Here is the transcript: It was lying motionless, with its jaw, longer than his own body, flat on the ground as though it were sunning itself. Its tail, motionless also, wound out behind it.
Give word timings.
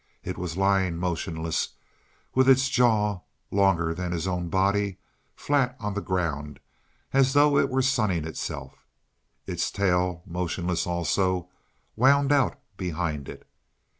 It 0.23 0.35
was 0.35 0.57
lying 0.57 0.97
motionless, 0.97 1.73
with 2.33 2.49
its 2.49 2.69
jaw, 2.69 3.19
longer 3.51 3.93
than 3.93 4.11
his 4.13 4.25
own 4.27 4.49
body, 4.49 4.97
flat 5.35 5.75
on 5.79 5.93
the 5.93 6.01
ground 6.01 6.59
as 7.13 7.33
though 7.33 7.55
it 7.59 7.69
were 7.69 7.83
sunning 7.83 8.25
itself. 8.25 8.87
Its 9.45 9.69
tail, 9.69 10.23
motionless 10.25 10.87
also, 10.87 11.49
wound 11.95 12.31
out 12.31 12.59
behind 12.77 13.29
it. 13.29 13.47